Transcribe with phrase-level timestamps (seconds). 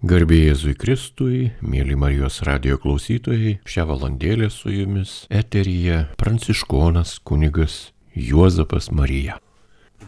[0.00, 8.88] Garbėjai Jėzui Kristui, mėly Marijos radio klausytojai, šią valandėlę su jumis eteryje pranciškonas kunigas Juozapas
[8.96, 9.36] Marija.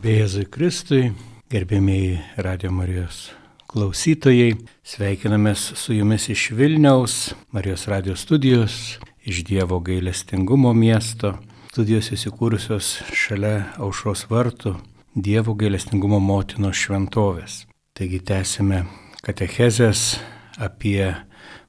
[0.01, 1.11] Jėzui Kristui,
[1.53, 3.35] gerbėmiai radio Marijos
[3.69, 7.19] klausytojai, sveikinamės su jumis iš Vilniaus,
[7.53, 8.97] Marijos radio studijos,
[9.29, 11.35] iš Dievo gailestingumo miesto,
[11.69, 14.79] studijos įsikūrusios šalia aušros vartų,
[15.13, 17.67] Dievo gailestingumo motinos šventovės.
[17.93, 18.87] Taigi tęsime
[19.23, 20.19] katechezės
[20.59, 21.15] apie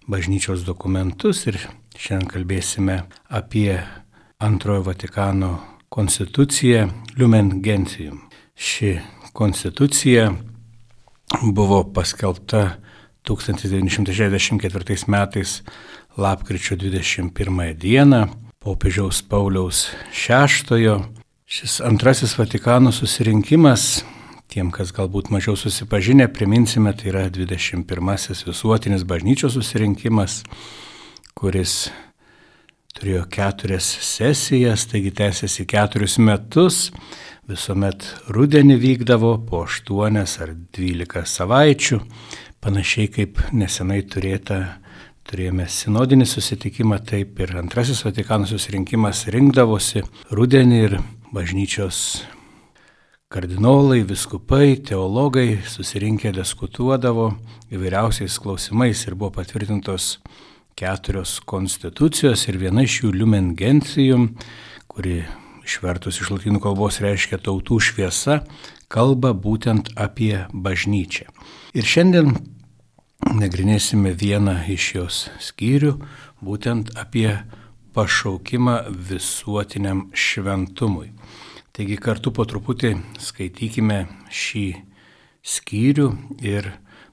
[0.10, 1.60] bažnyčios dokumentus ir
[1.94, 2.96] šiandien kalbėsime
[3.30, 3.78] apie
[4.42, 5.52] antrojo Vatikano
[5.94, 6.88] konstituciją
[7.20, 8.24] Lumen Gentium.
[8.58, 8.96] Ši
[9.38, 10.32] konstitucija
[11.54, 12.80] buvo paskelbta
[13.24, 15.62] 1964 metais
[16.18, 18.24] lapkričio 21 dieną
[18.60, 20.98] popiežiaus Pauliaus VI.
[21.46, 24.02] Šis antrasis Vatikano susirinkimas
[24.54, 30.44] Tiem, kas galbūt mažiau susipažinę, priminsime, tai yra 21-asis visuotinis bažnyčios susirinkimas,
[31.34, 31.88] kuris
[32.94, 36.78] turėjo keturias sesijas, taigi tęsiasi keturis metus,
[37.50, 41.98] visuomet rudenį vykdavo po aštuonias ar dvylika savaičių,
[42.62, 44.60] panašiai kaip nesenai turėta,
[45.26, 50.98] turėjome sinodinį susitikimą, taip ir antrasis Vatikano susirinkimas rinkdavosi rudenį ir
[51.34, 52.06] bažnyčios
[53.34, 57.32] Kardinolai, viskupai, teologai susirinkę diskutuodavo
[57.74, 60.20] įvairiausiais klausimais ir buvo patvirtintos
[60.78, 64.28] keturios konstitucijos ir viena iš jų Lumen Gentium,
[64.86, 65.24] kuri
[65.66, 68.44] išvertus iš latinų kalbos reiškia tautų šviesa,
[68.86, 71.26] kalba būtent apie bažnyčią.
[71.74, 72.36] Ir šiandien
[73.34, 75.96] nagrinėsime vieną iš jos skyrių,
[76.38, 77.32] būtent apie
[77.98, 81.10] pašaukimą visuotiniam šventumui.
[81.74, 84.68] Taigi kartu po truputį skaitykime šį
[85.42, 86.06] skyrių
[86.46, 86.68] ir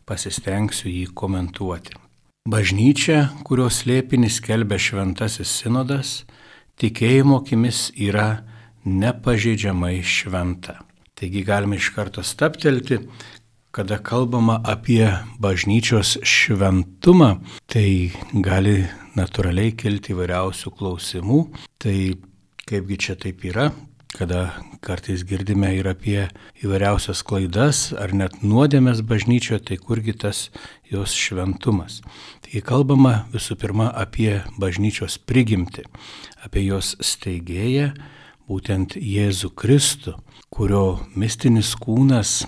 [0.05, 1.97] pasistengsiu jį komentuoti.
[2.45, 6.13] Bažnyčia, kurios lėpinis kelbė šventasis sinodas,
[6.77, 8.43] tikėjimo akimis yra
[8.85, 10.77] nepažeidžiamai šventa.
[11.17, 13.01] Taigi galime iš karto staptelti,
[13.73, 15.07] kada kalbama apie
[15.41, 18.13] bažnyčios šventumą, tai
[18.45, 18.83] gali
[19.17, 21.47] natūraliai kilti įvairiausių klausimų.
[21.81, 22.01] Tai
[22.69, 23.71] kaipgi čia taip yra,
[24.21, 24.53] kada
[24.85, 26.27] kartais girdime ir apie
[26.61, 30.51] įvairiausias klaidas ar net nuodėmės bažnyčioje, tai kurgi tas
[30.93, 32.03] jos šventumas.
[32.45, 35.87] Tai kalbama visų pirma apie bažnyčios prigimti,
[36.45, 37.95] apie jos steigėją,
[38.51, 40.19] būtent Jėzų Kristų,
[40.53, 42.43] kurio mistinis kūnas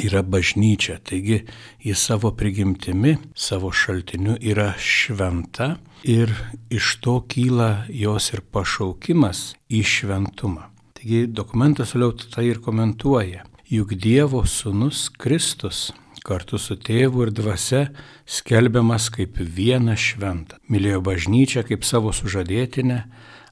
[0.00, 1.02] yra bažnyčia.
[1.04, 1.42] Taigi
[1.84, 6.32] jis savo prigimtimi, savo šaltiniu yra šventa ir
[6.72, 10.73] iš to kyla jos ir pašaukimas į šventumą.
[11.04, 13.42] Taigi dokumentas toliau tai ir komentuoja.
[13.68, 15.90] Juk Dievo sūnus Kristus
[16.24, 17.82] kartu su tėvu ir dvasia
[18.24, 20.56] skelbiamas kaip viena šventa.
[20.72, 23.02] Mylėjo bažnyčią kaip savo sužadėtinę,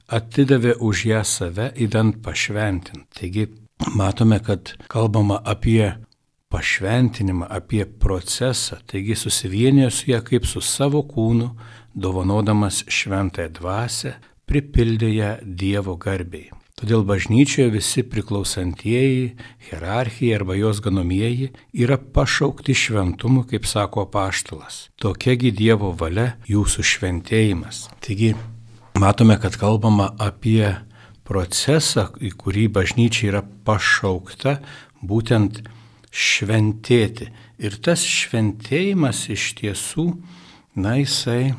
[0.09, 3.05] atidavė už ją save įdant pašventinti.
[3.19, 3.45] Taigi
[3.93, 5.93] matome, kad kalbama apie
[6.49, 11.53] pašventinimą, apie procesą, taigi susivienijo su ją kaip su savo kūnu,
[11.93, 14.17] dovanodamas šventąją dvasę,
[14.49, 16.62] pripildė ją Dievo garbiai.
[16.73, 19.35] Todėl bažnyčioje visi priklausantieji,
[19.67, 21.51] hierarchija arba jos ganomieji
[21.85, 24.87] yra pašaukti šventumu, kaip sako paštalas.
[24.97, 27.85] Tokiagi Dievo valia jūsų šventėjimas.
[28.01, 28.33] Taigi,
[28.97, 30.73] matome, kad kalbama apie
[31.29, 34.57] procesą, į kurį bažnyčia yra pašaukta
[35.05, 35.61] būtent
[36.09, 37.29] šventėti.
[37.61, 40.07] Ir tas šventėjimas iš tiesų,
[40.73, 41.53] na, jisai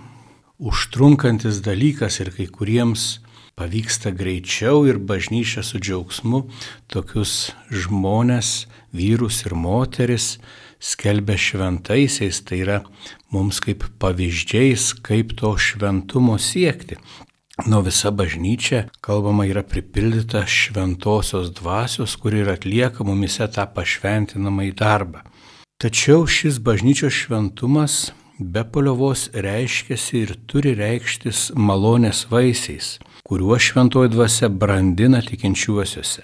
[0.59, 3.24] užtrunkantis dalykas ir kai kuriems
[3.59, 6.45] pavyksta greičiau ir bažnyčia su džiaugsmu
[6.91, 10.39] tokius žmonės, vyrus ir moteris
[10.85, 12.81] skelbia šventaisiais, tai yra
[13.33, 16.99] mums kaip pavyzdžiais, kaip to šventumo siekti.
[17.71, 24.75] Nuo visa bažnyčia, kalbama, yra pripildyta šventosios dvasios, kuri ir atlieka mumise tą pašventinamą į
[24.81, 25.23] darbą.
[25.79, 34.49] Tačiau šis bažnyčios šventumas be paliovos reiškiasi ir turi reikštis malonės vaisiais, kuriuo šventoji dvasia
[34.49, 36.23] brandina tikinčiuosiuose.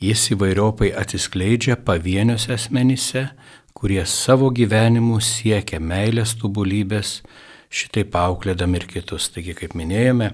[0.00, 3.28] Jis įvairiopai atsiskleidžia pavieniuose asmenyse,
[3.76, 7.20] kurie savo gyvenimu siekia meilės tobulybės,
[7.70, 9.28] šitai auklėdami ir kitus.
[9.30, 10.32] Taigi, kaip minėjome,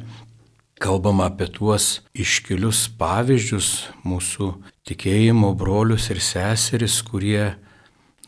[0.80, 3.70] kalbama apie tuos iškilius pavyzdžius
[4.06, 4.52] mūsų
[4.88, 7.52] tikėjimo brolius ir seseris, kurie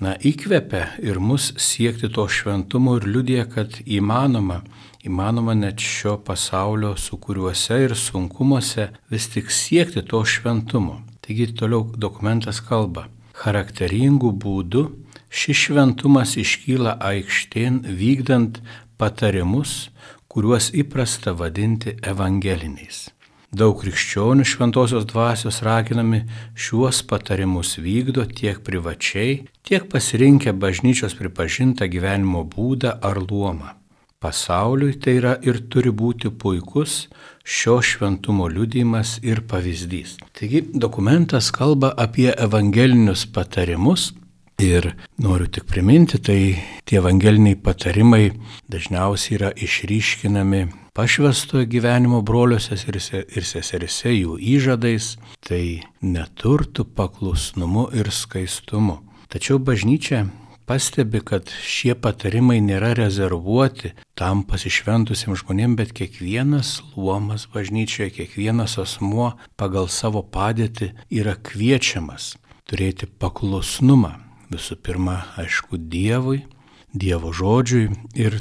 [0.05, 4.63] na, įkvepia ir mus siekti to šventumo ir liudija, kad įmanoma,
[5.07, 11.01] įmanoma net šio pasaulio sukūriuose ir sunkumuose vis tik siekti to šventumo.
[11.25, 13.09] Taigi toliau dokumentas kalba.
[13.39, 14.85] Charakteringų būdų
[15.29, 18.63] šis šventumas iškyla aikštėn vykdant
[18.99, 19.91] patarimus,
[20.29, 23.09] kuriuos įprasta vadinti evangeliniais.
[23.49, 26.19] Daug krikščionių šventosios dvasios raginami
[26.53, 33.73] šiuos patarimus vykdo tiek privačiai, tiek pasirinkę bažnyčios pripažintą gyvenimo būdą ar luomą.
[34.21, 37.07] Pasauliui tai yra ir turi būti puikus
[37.41, 40.19] šio šventumo liudijimas ir pavyzdys.
[40.37, 44.11] Taigi dokumentas kalba apie evangelinius patarimus,
[44.59, 44.89] Ir
[45.23, 48.33] noriu tik priminti, tai tie evangeliniai patarimai
[48.67, 50.65] dažniausiai yra išryškinami
[50.99, 55.13] pašvestojo gyvenimo broliuose ir seserise jų įžadais,
[55.47, 58.99] tai neturtų paklusnumu ir skaistumu.
[59.31, 60.25] Tačiau bažnyčia
[60.67, 69.37] pastebi, kad šie patarimai nėra rezervuoti tam pasišventusiems žmonėms, bet kiekvienas luomas bažnyčioje, kiekvienas asmuo
[69.55, 72.35] pagal savo padėtį yra kviečiamas
[72.67, 76.45] turėti paklusnumą visų pirma, aišku, Dievui,
[76.93, 77.91] Dievo žodžiui.
[78.17, 78.41] Ir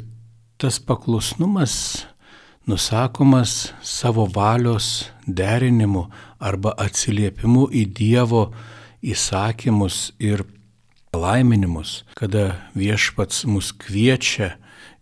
[0.58, 2.06] tas paklusnumas
[2.68, 6.08] nusakomas savo valios derinimu
[6.40, 8.48] arba atsiliepimu į Dievo
[9.04, 10.44] įsakymus ir
[11.16, 14.56] laiminimus, kada viešpats mus kviečia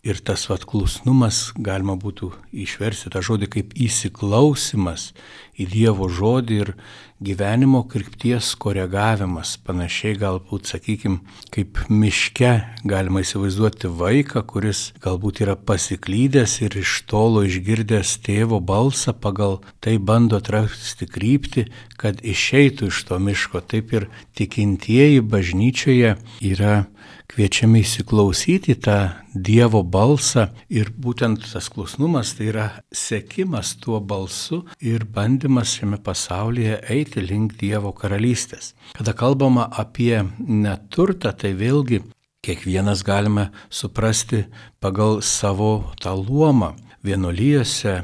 [0.07, 2.31] ir tas vat klusnumas galima būtų
[2.67, 5.11] išversti tą žodį kaip įsiklausimas
[5.59, 6.73] į Dievo žodį ir
[7.25, 11.23] gyvenimo krypties koregavimas, panašiai galbūt, sakykime,
[11.55, 12.51] kaip miške
[12.85, 19.97] galima įsivaizduoti vaiką, kuris galbūt yra pasiklydęs ir iš tolo išgirdęs tėvo balsą, pagal tai
[19.97, 21.67] bando atrasti kryptį,
[21.97, 23.65] kad išeitų iš to miško.
[23.65, 26.85] Taip ir tikintieji bažnyčioje yra
[27.31, 28.97] kviečiami įsiklausyti tą
[29.35, 36.81] Dievo balsą ir būtent tas klusnumas tai yra sekimas tuo balsu ir bandymas šiame pasaulyje
[36.97, 38.73] eiti link Dievo karalystės.
[38.97, 42.01] Kada kalbama apie neturtą, tai vėlgi
[42.47, 44.47] kiekvienas galime suprasti
[44.81, 46.75] pagal savo tą luomą.
[47.07, 48.01] Vienolyjose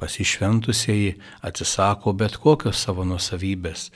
[0.00, 1.14] pasišventusieji
[1.46, 3.90] atsisako bet kokios savo nusavybės.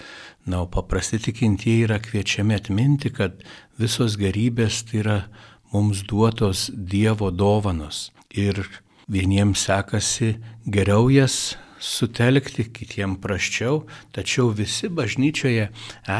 [0.45, 3.41] Na, o paprasti tikintieji yra kviečiami atminti, kad
[3.81, 5.19] visos gerybės tai yra
[5.73, 8.11] mums duotos Dievo dovanos.
[8.31, 8.61] Ir
[9.09, 10.35] vieniems sekasi
[10.69, 13.83] geriau jas sutelkti, kitiems praščiau,
[14.15, 15.69] tačiau visi bažnyčioje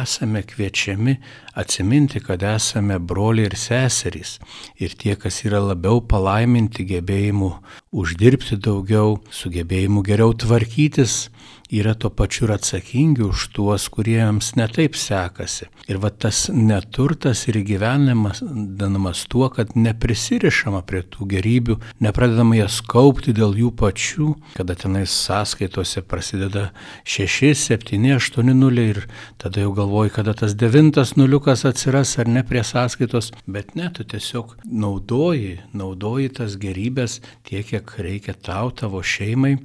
[0.01, 1.17] esame kviečiami
[1.61, 4.39] atsiminti, kad esame broliai ir seserys.
[4.81, 7.51] Ir tie, kas yra labiau palaiminti gebėjimu
[7.95, 11.29] uždirbti daugiau, sugebėjimu geriau tvarkytis,
[11.73, 15.69] yra tuo pačiu ir atsakingi už tuos, kuriems netaip sekasi.
[15.89, 18.43] Ir va tas neturtas ir gyvenimas
[18.79, 25.13] danamas tuo, kad neprisirišama prie tų gerybių, nepradedama jas kaupti dėl jų pačių, kada tenais
[25.25, 26.71] sąskaitose prasideda
[27.05, 29.03] 6, 7, 8 nuliai ir
[29.41, 34.05] tada jau galvoji, kada tas devintas nuliukas atsiras ar ne prie sąskaitos, bet ne, tu
[34.05, 39.57] tiesiog naudoji, naudoji tas gerybės tiek, kiek reikia tau, tavo šeimai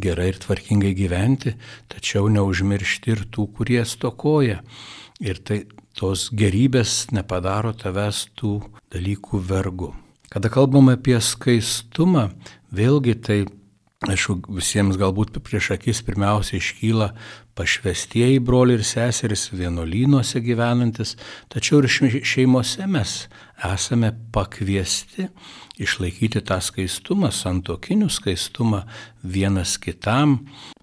[0.00, 1.56] gerai ir tvarkingai gyventi,
[1.92, 4.62] tačiau neužmiršti ir tų, kurie stokoja.
[5.22, 5.64] Ir tai
[5.98, 8.58] tos gerybės nepadaro tavęs tų
[8.94, 9.92] dalykų vergu.
[10.32, 12.30] Kada kalbame apie skaistumą,
[12.72, 13.38] vėlgi tai,
[14.10, 17.12] aišku, visiems galbūt prieš akis pirmiausia iškyla
[17.58, 21.14] pašvestieji broliai ir seserys vienuolynuose gyvenantis,
[21.52, 23.16] tačiau ir šeimose mes
[23.62, 25.28] esame pakviesti
[25.82, 28.82] išlaikyti tą skaistumą, santokinių skaistumą
[29.22, 30.40] vienas kitam,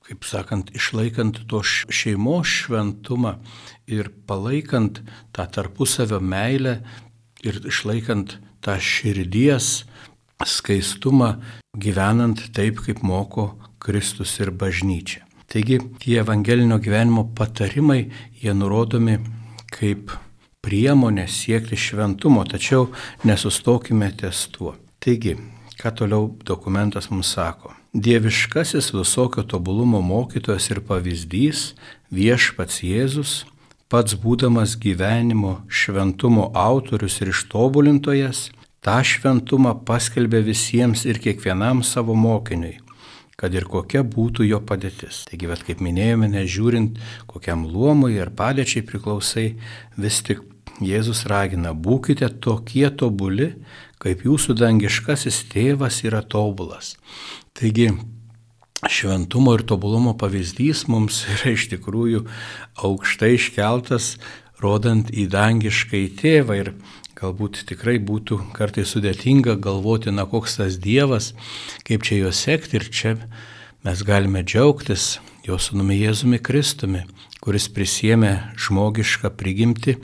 [0.08, 3.36] kaip sakant, išlaikant to šeimos šventumą
[3.90, 5.04] ir palaikant
[5.36, 6.80] tą tarpusavio meilę
[7.46, 9.84] ir išlaikant tą širdies
[10.46, 11.36] skaistumą,
[11.76, 15.26] gyvenant taip, kaip moko Kristus ir bažnyčia.
[15.50, 19.18] Taigi tie evangelinio gyvenimo patarimai, jie nurodomi
[19.74, 20.14] kaip
[20.62, 22.92] priemonė siekti šventumo, tačiau
[23.26, 24.76] nesustokime ties tuo.
[25.02, 25.36] Taigi,
[25.80, 27.74] ką toliau dokumentas mums sako?
[27.94, 31.72] Dieviškasis visokio tobulumo mokytojas ir pavyzdys
[32.14, 33.32] viešpats Jėzus,
[33.90, 38.52] pats būdamas gyvenimo šventumo autorius ir ištobulintojas,
[38.90, 42.80] tą šventumą paskelbė visiems ir kiekvienam savo mokiniui,
[43.38, 45.28] kad ir kokia būtų jo padėtis.
[45.30, 46.98] Taigi, bet kaip minėjome, nežiūrint
[47.30, 49.52] kokiam luomui ar padėčiai priklausai,
[49.94, 50.42] vis tik
[50.82, 53.52] Jėzus ragina, būkite tokie tobuli,
[54.02, 56.96] kaip jūsų dangiškasis tėvas yra tobulas.
[57.54, 57.92] Taigi,
[58.90, 62.24] šventumo ir tobulumo pavyzdys mums yra iš tikrųjų
[62.90, 64.16] aukštai iškeltas,
[64.64, 66.74] rodant į dangiškai tėvą ir
[67.20, 71.34] galbūt tikrai būtų kartais sudėtinga galvoti, na koks tas Dievas,
[71.88, 73.16] kaip čia jo sekti ir čia
[73.84, 77.06] mes galime džiaugtis jo sunumi Jėzumi Kristumi,
[77.44, 79.98] kuris prisėmė žmogišką prigimti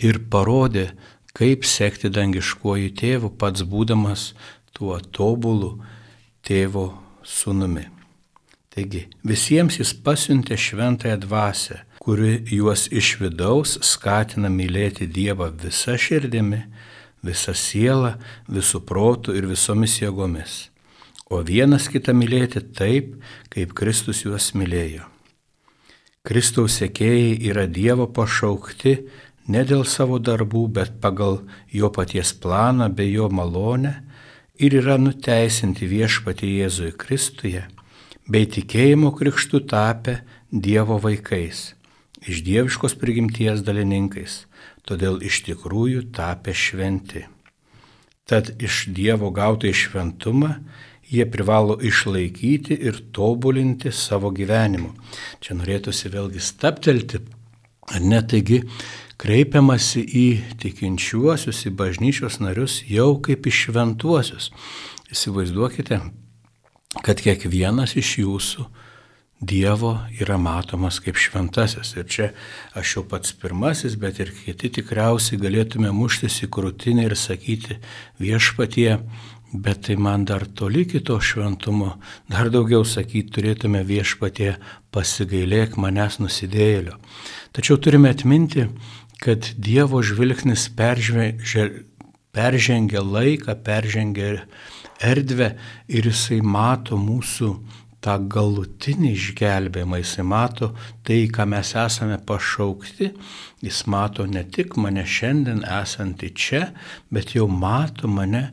[0.00, 0.90] ir parodė,
[1.34, 4.32] kaip sekti dangiškuoju tėvu, pats būdamas
[4.76, 5.78] tuo tobulu
[6.44, 6.90] tėvo
[7.24, 7.88] sūnumi.
[8.74, 16.60] Taigi visiems jis pasiuntė šventąją dvasę, kuri juos iš vidaus skatina mylėti Dievą visą širdimi,
[17.24, 18.18] visą sielą,
[18.52, 20.58] visų protų ir visomis jėgomis,
[21.32, 23.14] o vienas kitą mylėti taip,
[23.48, 25.06] kaip Kristus juos mylėjo.
[26.24, 28.94] Kristaus sekėjai yra Dievo pašaukti
[29.48, 31.42] ne dėl savo darbų, bet pagal
[31.72, 33.94] jo paties planą bei jo malonę
[34.60, 37.64] ir yra nuteisinti viešpatį Jėzui Kristuje
[38.28, 40.18] bei tikėjimo krikštų tapę
[40.48, 41.74] Dievo vaikais,
[42.28, 44.44] iš dieviškos prigimties dalininkais,
[44.88, 47.26] todėl iš tikrųjų tapę šventi.
[48.24, 50.54] Tad iš Dievo gautą šventumą
[51.10, 54.94] jie privalo išlaikyti ir tobulinti savo gyvenimu.
[55.44, 57.20] Čia norėtųsi vėlgi staptelti,
[57.92, 58.62] ar ne taigi
[59.20, 60.26] kreipiamasi į
[60.62, 64.48] tikinčiuosius, į bažnyčios narius jau kaip į šventuosius.
[65.12, 66.00] Įsivaizduokite,
[67.04, 68.66] kad kiekvienas iš jūsų
[69.44, 71.94] Dievo yra matomas kaip šventasis.
[71.98, 72.26] Ir čia
[72.78, 77.78] aš jau pats pirmasis, bet ir kiti tikriausiai galėtume muštis į krūtinę ir sakyti
[78.22, 79.00] viešpatie,
[79.52, 81.90] bet tai man dar toli kito šventumo,
[82.30, 84.56] dar daugiau sakyti turėtume viešpatie
[84.94, 86.96] pasigailėk manęs nusidėjėlio.
[87.54, 88.68] Tačiau turime atminti,
[89.22, 90.68] kad Dievo žvilgsnis
[92.34, 94.42] peržengia laiką, peržengia
[95.04, 95.54] erdvę
[95.88, 97.54] ir jisai mato mūsų
[98.04, 100.70] tą galutinį išgelbėjimą, jisai mato
[101.06, 103.10] tai, ką mes esame pašaukti,
[103.64, 106.62] jis mato ne tik mane šiandien esantį čia,
[107.08, 108.44] bet jau mato mane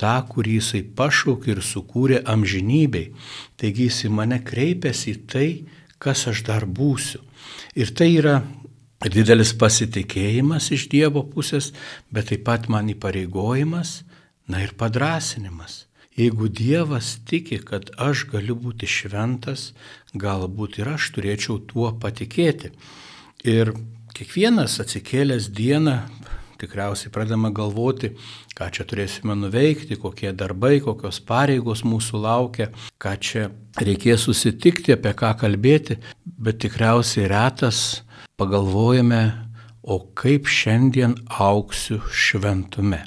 [0.00, 3.12] tą, kurį jisai pašaukė ir sukūrė amžinybei.
[3.60, 5.48] Taigi jisai mane kreipiasi į tai,
[6.00, 7.20] kas aš dar būsiu.
[7.76, 8.40] Ir tai yra
[9.12, 11.70] didelis pasitikėjimas iš Dievo pusės,
[12.10, 14.00] bet taip pat man įpareigojimas
[14.46, 15.86] Na ir padrasinimas.
[16.16, 19.72] Jeigu Dievas tiki, kad aš galiu būti šventas,
[20.16, 22.70] galbūt ir aš turėčiau tuo patikėti.
[23.44, 23.74] Ir
[24.16, 25.98] kiekvienas atsikėlęs dieną
[26.56, 28.14] tikriausiai pradame galvoti,
[28.56, 35.12] ką čia turėsime nuveikti, kokie darbai, kokios pareigos mūsų laukia, ką čia reikės susitikti, apie
[35.12, 37.82] ką kalbėti, bet tikriausiai retas
[38.40, 39.24] pagalvojame,
[39.86, 43.04] o kaip šiandien auksiu šventume.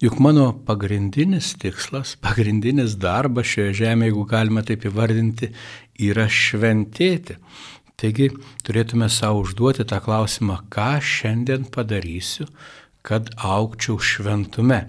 [0.00, 5.50] Juk mano pagrindinis tikslas, pagrindinis darbas šioje žemėje, jeigu galima taip įvardinti,
[6.00, 7.36] yra šventėti.
[8.00, 8.30] Taigi
[8.64, 12.48] turėtume savo užduoti tą klausimą, ką šiandien padarysiu,
[13.04, 14.86] kad aukčiau šventume.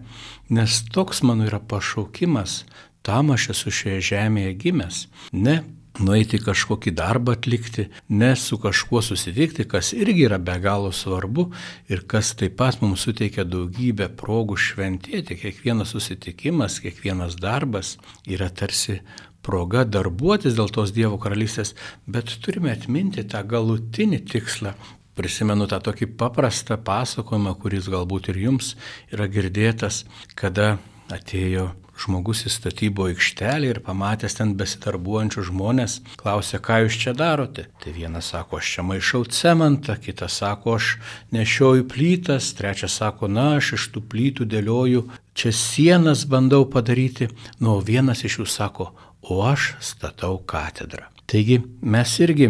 [0.48, 2.62] Nes toks mano yra pašaukimas,
[3.04, 5.04] tam aš esu šioje žemėje gimęs.
[5.36, 5.60] Ne
[6.00, 11.50] nueiti kažkokį darbą atlikti, ne su kažkuo susitikti, kas irgi yra be galo svarbu
[11.92, 15.38] ir kas taip pat mums suteikia daugybę progų šventėti.
[15.42, 19.02] Kiekvienas susitikimas, kiekvienas darbas yra tarsi
[19.44, 21.76] proga darbuotis dėl tos Dievo karalystės,
[22.08, 24.76] bet turime atminti tą galutinį tikslą.
[25.18, 28.76] Prisimenu tą tokį paprastą pasakojimą, kuris galbūt ir jums
[29.12, 30.06] yra girdėtas,
[30.40, 30.78] kada
[31.12, 37.68] atėjo žmogus į statybų aikštelę ir pamatęs ten besidarbuojančių žmonės, klausė, ką jūs čia darote.
[37.84, 40.96] Tai vienas sako, aš čia maišau cementą, kitas sako, aš
[41.36, 45.06] nešioju plytas, trečias sako, na, aš iš tų plytų dėlioju,
[45.38, 47.30] čia sienas bandau padaryti,
[47.62, 48.92] nu, vienas iš jų sako,
[49.22, 51.12] o aš statau katedrą.
[51.32, 52.50] Taigi mes irgi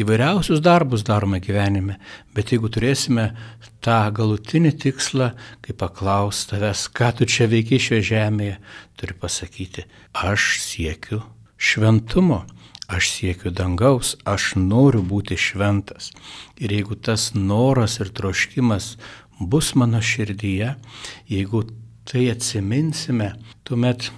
[0.00, 1.98] įvairiausius darbus darome gyvenime,
[2.32, 3.26] bet jeigu turėsime
[3.84, 5.26] tą galutinį tikslą,
[5.60, 8.54] kai paklaus tavęs, ką tu čia veiki šioje žemėje,
[8.96, 9.84] turi pasakyti,
[10.16, 11.20] aš siekiu
[11.60, 12.40] šventumo,
[12.88, 16.08] aš siekiu dangaus, aš noriu būti šventas.
[16.56, 18.94] Ir jeigu tas noras ir troškimas
[19.36, 20.72] bus mano širdyje,
[21.28, 21.66] jeigu
[22.08, 23.34] tai atsiminsime,
[23.68, 24.08] tuomet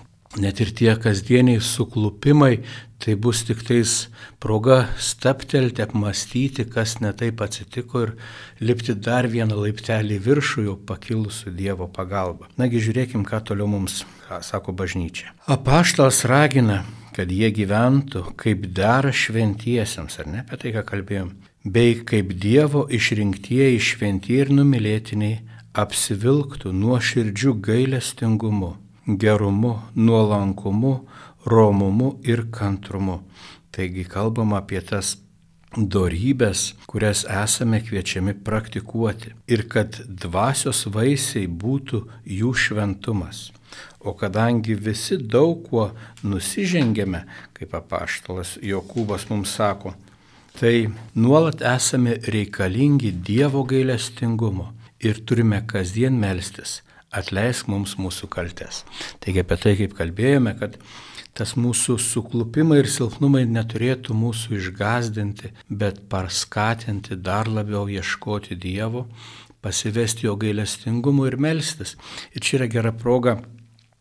[0.40, 2.64] net ir tie kasdieniai suklupimai,
[2.98, 4.08] tai bus tik tais
[4.40, 8.12] proga staptelti, apmastyti, kas netaip atsitiko ir
[8.64, 12.48] lipti dar vieną laiptelį viršų jau pakilusių Dievo pagalba.
[12.60, 14.02] Nagi žiūrėkim, ką toliau mums
[14.42, 15.34] sako bažnyčia.
[15.46, 16.82] Apaštalas ragina,
[17.14, 22.86] kad jie gyventų kaip dera šventiesiems, ar ne apie tai, ką kalbėjom, bei kaip Dievo
[22.88, 25.42] išrinktieji šventieji ir numylėtiniai
[25.74, 28.74] apsivilktų nuo širdžių gailestingumu,
[29.06, 30.94] gerumu, nuolankumu,
[31.46, 33.20] romumu ir kantrumu.
[33.70, 35.16] Taigi kalbam apie tas
[35.76, 43.50] dorybės, kurias esame kviečiami praktikuoti ir kad dvasios vaisiai būtų jų šventumas.
[44.00, 45.88] O kadangi visi daug kuo
[46.23, 47.25] nusižengėme,
[47.56, 49.94] kaip apaštalas Jokūbas mums sako,
[50.61, 54.70] tai nuolat esame reikalingi Dievo gailestingumo
[55.00, 56.82] ir turime kasdien melstis,
[57.14, 58.83] atleisk mums mūsų kaltes.
[59.23, 60.78] Taigi apie tai, kaip kalbėjome, kad
[61.35, 69.09] tas mūsų suklupimai ir silpnumai neturėtų mūsų išgazdinti, bet paskatinti dar labiau ieškoti Dievo,
[69.64, 71.97] pasivesti jo gailestingumu ir melstis.
[72.35, 73.38] Ir čia yra gera proga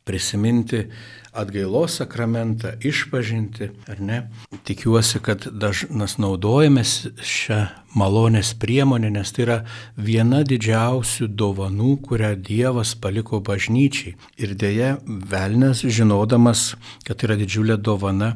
[0.04, 0.88] prisiminti
[1.34, 4.20] atgailos sakramentą, išpažinti, ar ne?
[4.68, 6.92] Tikiuosi, kad dažnas naudojamės
[7.26, 7.60] šią
[7.98, 9.58] malonės priemonę, nes tai yra
[9.98, 14.14] viena didžiausių dovanų, kurią Dievas paliko bažnyčiai.
[14.38, 16.74] Ir dėja, velnės, žinodamas,
[17.08, 18.36] kad tai yra didžiulė dovana,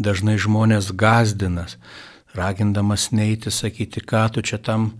[0.00, 1.76] dažnai žmonės gazdinas,
[2.38, 4.94] ragindamas neiti, sakyti, ką tu čia tam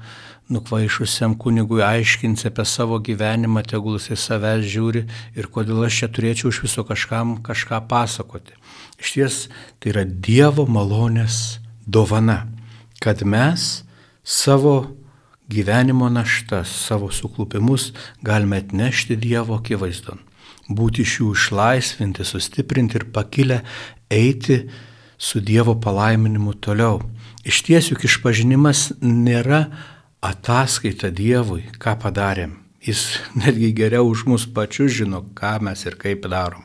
[0.49, 5.05] nukvaišusiam kunigui aiškinsi apie savo gyvenimą, tegul jisai savęs žiūri
[5.37, 8.57] ir kodėl aš čia turėčiau iš viso kažkam kažką pasakoti.
[8.99, 9.41] Iš ties
[9.79, 12.47] tai yra Dievo malonės dovana,
[13.01, 13.85] kad mes
[14.25, 14.99] savo
[15.49, 20.21] gyvenimo naštas, savo suklupimus galime atnešti Dievo akivaizdon,
[20.69, 23.63] būti iš jų išlaisvinti, sustiprinti ir pakilę
[24.11, 24.63] eiti
[25.19, 27.01] su Dievo palaiminimu toliau.
[27.45, 29.67] Iš ties juk išpažinimas nėra
[30.25, 32.57] ataskaita Dievui, ką padarėm.
[32.83, 36.65] Jis netgi geriau už mus pačius žino, ką mes ir kaip darom.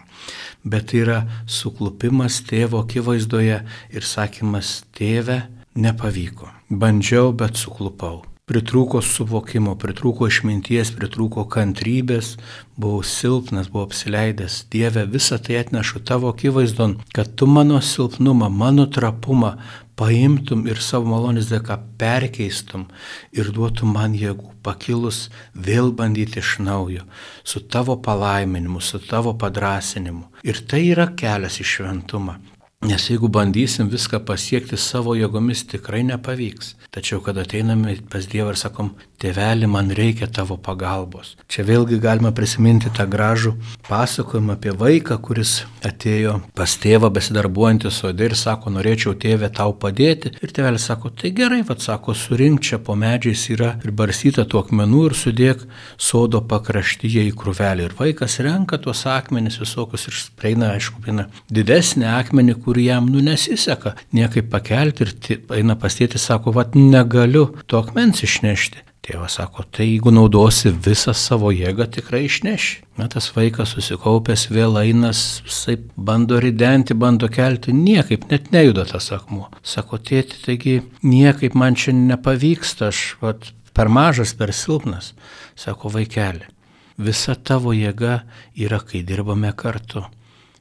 [0.64, 1.20] Bet tai yra
[1.50, 5.44] suklupimas tėvo akivaizdoje ir sakymas, tėve,
[5.76, 6.54] nepavyko.
[6.70, 8.24] Bandžiau, bet suklupau.
[8.44, 12.34] Pritrūko suvokimo, pritrūko išminties, pritrūko kantrybės,
[12.76, 14.66] buvau silpnas, buvau apsileidęs.
[14.74, 19.54] Dieve, visą tai atnešu tavo akivaizdon, kad tu mano silpnumą, mano trapumą
[20.00, 22.88] paimtum ir savo malonės dėka perkeistum
[23.36, 27.06] ir duotum man jėgų pakilus vėl bandyti iš naujo,
[27.44, 30.30] su tavo palaiminimu, su tavo padrasinimu.
[30.44, 32.40] Ir tai yra kelias į šventumą.
[32.84, 36.74] Nes jeigu bandysim viską pasiekti savo jėgomis, tikrai nepavyks.
[36.92, 38.90] Tačiau, kad ateiname pas Dievą ir sakom,
[39.24, 41.34] tėveli, man reikia tavo pagalbos.
[41.48, 43.54] Čia vėlgi galima prisiminti tą gražų
[43.88, 45.54] pasakojimą apie vaiką, kuris
[45.86, 50.34] atėjo pas tėvą besidarbuojantį sodė ir sako, norėčiau tėvę tau padėti.
[50.44, 54.60] Ir tėvelis sako, tai gerai, vad sako, surink čia po medžiais yra ir barstyta tų
[54.66, 55.64] akmenų ir sudėk
[55.96, 57.88] sodo pakraštyje į krūvelį.
[57.88, 63.22] Ir vaikas renka tuos akmenis visokius ir prieina, aišku, prieina didesnį akmenį, kur jam nu
[63.22, 65.12] nesiseka niekaip pakelti ir
[65.54, 68.82] eina pastėti, sako, vad negaliu to akmens išnešti.
[69.04, 72.80] Tėvas sako, tai jeigu naudosi visą savo jėgą, tikrai išneši.
[72.98, 75.76] Na, tas vaikas susikaupęs vėl einas, jisai
[76.10, 79.52] bando ridenti, bando kelti, niekaip net nejuda tas akmuo.
[79.62, 85.12] Sako, tėti, taigi niekaip man čia nepavyksta, aš vat, per mažas, per silpnas.
[85.60, 86.50] Sako, vaikeli,
[86.98, 88.24] visa tavo jėga
[88.56, 90.08] yra, kai dirbame kartu.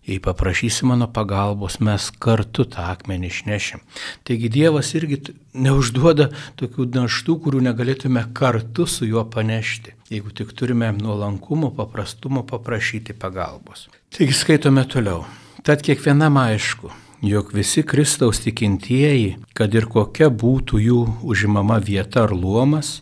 [0.06, 3.82] Jei paprašysi mano pagalbos, mes kartu tą akmenį išnešim.
[4.26, 5.20] Taigi Dievas irgi
[5.54, 6.26] neužduoda
[6.58, 13.86] tokių naštų, kurių negalėtume kartu su juo panešti, jeigu tik turime nuolankumo, paprastumo paprašyti pagalbos.
[14.10, 15.22] Taigi skaitome toliau.
[15.62, 16.90] Tad kiekvienam aišku,
[17.22, 22.96] jog visi Kristaus tikintieji, kad ir kokia būtų jų užimama vieta ar luomas,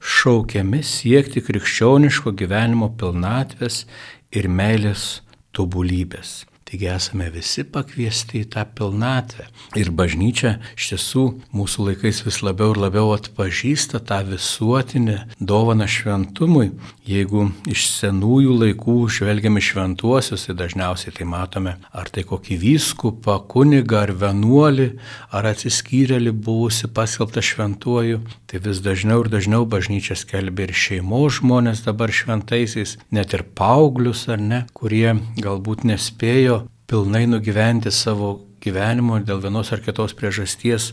[0.00, 3.84] šaukiami siekti krikščioniško gyvenimo pilnatvės
[4.32, 5.20] ir meilės
[5.56, 6.42] tobulybės.
[6.66, 9.44] Taigi esame visi pakviesti į tą pilnatvę.
[9.78, 11.22] Ir bažnyčia iš tiesų
[11.54, 16.72] mūsų laikais vis labiau ir labiau atpažįsta tą visuotinę dovaną šventumui.
[17.06, 24.02] Jeigu iš senųjų laikų žvelgiame šventuosius, tai dažniausiai tai matome ar tai kokį vyskupą, kunigą
[24.02, 24.88] ar vienuolį,
[25.30, 31.86] ar atsiskyrėlį buvusi paskelbta šventuoju, tai vis dažniau ir dažniau bažnyčia skelbia ir šeimos žmonės
[31.86, 39.40] dabar šventaisiais, net ir paauglius ar ne, kurie galbūt nespėjo pilnai nugyventi savo gyvenimo dėl
[39.44, 40.90] vienos ar kitos priežasties.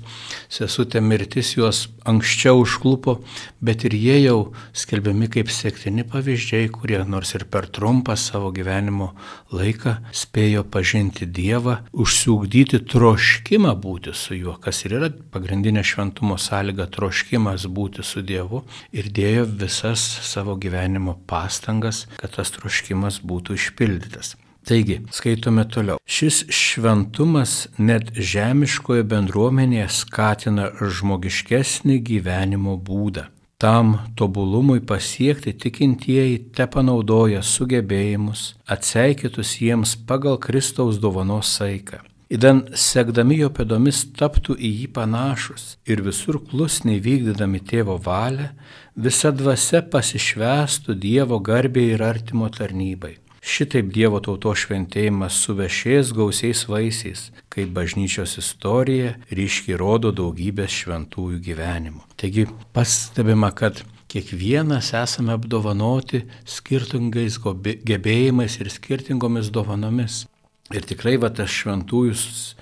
[0.51, 3.17] Sesutė mirtis juos anksčiau užklupo,
[3.63, 4.37] bet ir jie jau
[4.77, 9.11] skelbiami kaip sėktini pavyzdžiai, kurie nors ir per trumpą savo gyvenimo
[9.53, 16.89] laiką spėjo pažinti Dievą, užsiugdyti troškimą būti su juo, kas ir yra pagrindinė šventumo sąlyga-
[16.95, 24.35] troškimas būti su Dievu ir dėjo visas savo gyvenimo pastangas, kad tas troškimas būtų išpildytas.
[24.63, 25.97] Taigi, skaitome toliau.
[26.07, 33.25] Šis šventumas net žemiškoje bendruomenėje skatina žmogiškesnį gyvenimo būdą.
[33.59, 41.99] Tam tobulumui pasiekti tikintieji te panaudoja sugebėjimus, atseikytus jiems pagal Kristaus dovanos saiką.
[42.33, 48.47] Įdan sekdami jo pėdomis taptų į jį panašus ir visur klusniai vykdydami tėvo valią,
[48.95, 53.17] visa dvasia pasišvestų Dievo garbėjai ir artimo tarnybai.
[53.43, 62.05] Šitaip Dievo tauto šventėjimas suvešės gausiais vaisiais, kaip bažnyčios istorija ryškiai rodo daugybės šventųjų gyvenimų.
[62.15, 67.41] Taigi pastebima, kad kiekvienas esame apdovanoti skirtingais
[67.83, 70.23] gebėjimais ir skirtingomis dovanomis.
[70.71, 72.13] Ir tikrai va tas šventųjų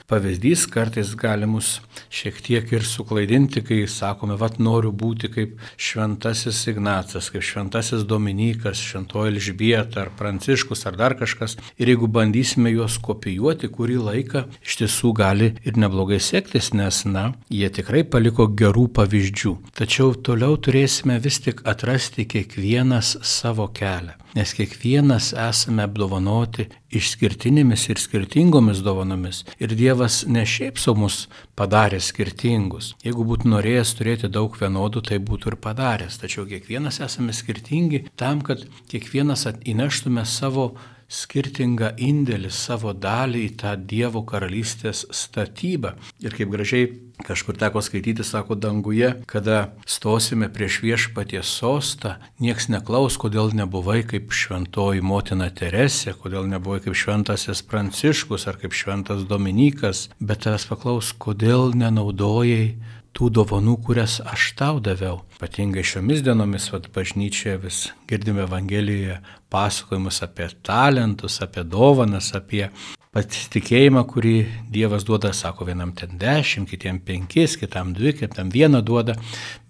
[0.09, 1.75] pavyzdys kartais gali mus
[2.09, 8.81] šiek tiek ir suklaidinti, kai sakome, va noriu būti kaip šventasis Ignacas, kaip šventasis Dominikas,
[8.81, 11.55] šventoji Elžbieta ar Pranciškus ar dar kažkas.
[11.77, 17.27] Ir jeigu bandysime juos kopijuoti kurį laiką, iš tiesų gali ir neblogai sektis, nes, na,
[17.53, 19.53] jie tikrai paliko gerų pavyzdžių.
[19.77, 27.99] Tačiau toliau turėsime vis tik atrasti kiekvienas savo kelią nes kiekvienas esame apdovanoti išskirtinėmis ir
[28.01, 29.43] skirtingomis dovanomis.
[29.63, 31.25] Ir Dievas ne šiaip su mus
[31.57, 32.93] padarė skirtingus.
[33.05, 36.19] Jeigu būtų norėjęs turėti daug vienodų, tai būtų ir padaręs.
[36.21, 40.71] Tačiau kiekvienas esame skirtingi tam, kad kiekvienas įneštume savo
[41.11, 45.95] skirtingą indėlį, savo dalį į tą Dievo karalystės statybą.
[46.23, 53.19] Ir kaip gražiai kažkur teko skaityti, sako, danguje, kada stosime prieš viešpaties sostą, nieks neklaus,
[53.21, 60.07] kodėl nebuvai kaip šventoji motina Teresė, kodėl nebuvai kaip šventasis Pranciškus ar kaip šventas Dominikas,
[60.19, 62.73] bet tavęs paklaus, kodėl nenaudojai
[63.17, 65.21] tų dovanų, kurias aš tau daviau.
[65.41, 69.19] Patingai šiomis dienomis, vad bažnyčioje vis girdime Evangelijoje
[69.51, 72.69] pasakojimus apie talentus, apie dovanas, apie
[73.11, 74.35] pasitikėjimą, kurį
[74.71, 79.17] Dievas duoda, sako vienam ten dešimt, kitiem penkis, kitam dvi, kitam vieną duoda,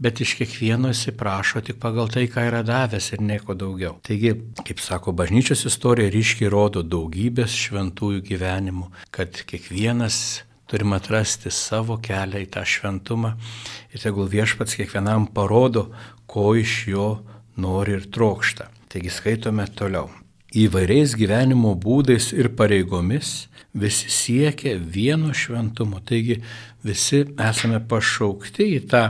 [0.01, 3.97] bet iš kiekvieno jis prašo tik pagal tai, ką yra davęs ir nieko daugiau.
[4.05, 11.97] Taigi, kaip sako bažnyčios istorija, ryškiai rodo daugybės šventųjų gyvenimų, kad kiekvienas turim atrasti savo
[11.99, 13.33] kelią į tą šventumą
[13.91, 15.89] ir tegul viešpats kiekvienam parodo,
[16.31, 17.07] ko iš jo
[17.59, 18.69] nori ir trokšta.
[18.91, 20.07] Taigi skaitome toliau.
[20.55, 25.99] Įvairiais gyvenimo būdais ir pareigomis visi siekia vieno šventumo.
[26.07, 26.39] Taigi
[26.87, 29.03] visi esame pašaukti į tą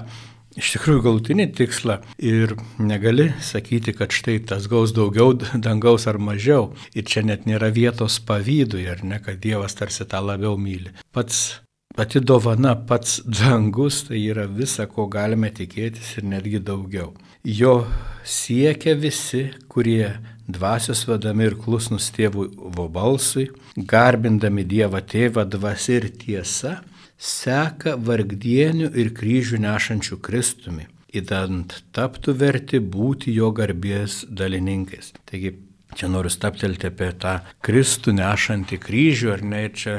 [0.60, 5.34] iš tikrųjų galutinį tikslą ir negali sakyti, kad štai tas gaus daugiau
[5.68, 6.72] dangaus ar mažiau.
[6.96, 10.94] Ir čia net nėra vietos pavydui, ar ne, kad Dievas tarsi tą labiau myli.
[11.16, 11.62] Pats
[11.92, 17.10] Pati dovana, pats dangus, tai yra visa, ko galime tikėtis ir netgi daugiau.
[17.44, 17.82] Jo
[18.24, 20.14] siekia visi, kurie
[20.48, 26.78] dvasios vedami ir klusnus tėvo balsui, garbindami Dievą tėvą dvasia ir tiesa,
[27.21, 35.13] seka vargdienių ir kryžių nešančių Kristumi, įdant taptų verti būti jo garbės dalininkais.
[35.29, 35.53] Taigi,
[35.95, 39.97] čia noriu staptelti apie tą Kristų nešantį kryžių, ar ne, ir čia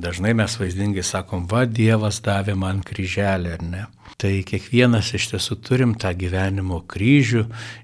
[0.00, 3.84] dažnai mes vaizdingai sakom, va Dievas davė man kryželį, ar ne.
[4.16, 7.42] Tai kiekvienas iš tiesų turim tą gyvenimo kryžių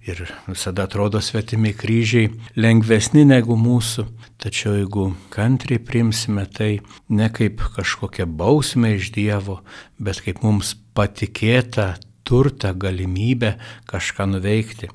[0.09, 4.07] ir visada atrodo svetimi kryžiai lengvesni negu mūsų.
[4.41, 6.71] Tačiau jeigu kantriai primsime tai
[7.13, 9.59] ne kaip kažkokią bausmę iš Dievo,
[10.01, 13.59] bet kaip mums patikėta turtą, galimybę
[13.93, 14.89] kažką nuveikti.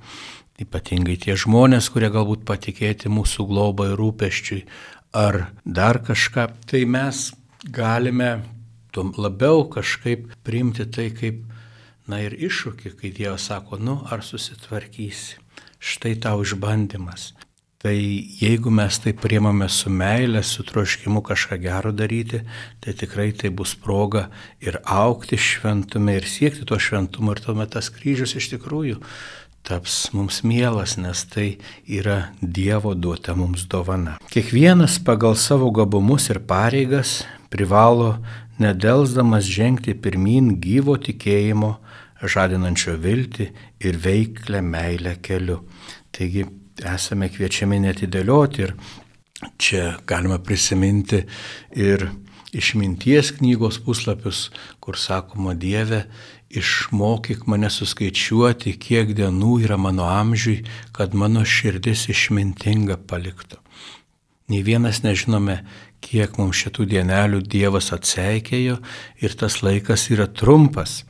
[0.57, 4.63] Ypatingai tie žmonės, kurie galbūt patikėti mūsų globai rūpeščiui
[5.13, 7.27] ar dar kažką, tai mes
[7.61, 8.39] galime
[8.97, 11.43] tuo labiau kažkaip priimti tai kaip,
[12.09, 15.37] na ir iššūkį, kai Dievas sako, nu ar susitvarkysi,
[15.77, 17.35] štai tau išbandymas.
[17.77, 22.41] Tai jeigu mes tai priemame su meilė, su troškimu kažką gero daryti,
[22.81, 27.91] tai tikrai tai bus proga ir aukti šventume ir siekti to šventumo ir tuomet tas
[27.93, 28.97] kryžius iš tikrųjų
[29.67, 34.15] taps mums mielas, nes tai yra Dievo duota mums dovana.
[34.31, 38.15] Kiekvienas pagal savo gabumus ir pareigas privalo
[38.63, 41.75] nedelsdamas žengti pirmin gyvo tikėjimo,
[42.21, 43.49] žadinančio viltį
[43.85, 45.61] ir veiklę meilę keliu.
[46.11, 46.45] Taigi
[46.85, 48.73] esame kviečiami netidėlioti ir
[49.61, 51.23] čia galima prisiminti
[51.77, 52.09] ir
[52.57, 54.47] išminties knygos puslapius,
[54.79, 56.05] kur sakoma Dieve,
[56.49, 60.61] išmokyk mane suskaičiuoti, kiek dienų yra mano amžiui,
[60.95, 63.59] kad mano širdis išmintinga paliktų.
[64.47, 65.59] Nei vienas nežinome,
[66.03, 68.77] kiek mums šitų dienelių Dievas atseikėjo
[69.23, 71.01] ir tas laikas yra trumpas.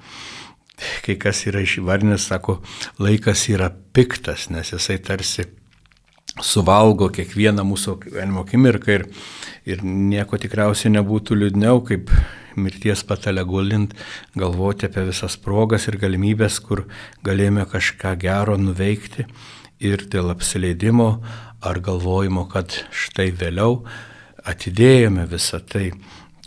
[1.06, 2.60] Kai kas yra išvarnęs, sako,
[3.02, 5.48] laikas yra piktas, nes jisai tarsi
[6.44, 9.06] suvalgo kiekvieną mūsų gyvenimo akimirką ir,
[9.66, 12.12] ir nieko tikriausiai nebūtų liūdniau, kaip
[12.58, 13.94] mirties patale gulint,
[14.38, 16.86] galvoti apie visas progas ir galimybės, kur
[17.26, 19.28] galėjome kažką gero nuveikti
[19.82, 21.10] ir dėl apsileidimo
[21.66, 23.82] ar galvojimo, kad štai vėliau
[24.48, 25.92] atidėjome visą tai,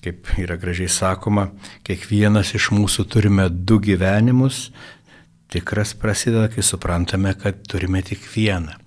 [0.01, 1.51] kaip yra gražiai sakoma,
[1.87, 4.71] kiekvienas iš mūsų turime du gyvenimus,
[5.51, 8.79] tikras prasideda, kai suprantame, kad turime tik vieną.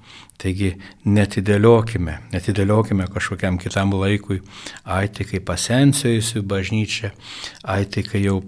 [0.41, 0.73] Taigi
[1.05, 4.41] netidėliokime, netidėliokime kažkokiam kitam laikui,
[4.83, 7.13] ai tai kai pasensiuojusiu bažnyčia,
[7.63, 8.41] ai tai kai jau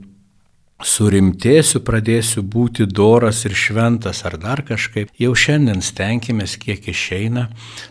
[0.85, 5.09] surimtėsiu, pradėsiu būti doras ir šventas ar dar kažkaip.
[5.19, 7.47] Jau šiandien stenkime, kiek išeina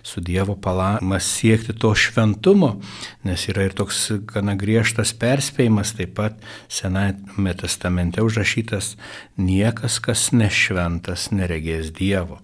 [0.07, 2.77] su Dievo palamas siekti to šventumo,
[3.27, 8.95] nes yra ir toks gana griežtas perspėjimas, taip pat Sename testamente užrašytas,
[9.37, 12.41] niekas, kas nešventas, neregės Dievo.